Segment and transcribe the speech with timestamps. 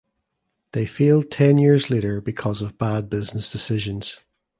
[0.71, 4.19] They failed ten years later because of bad business decisions.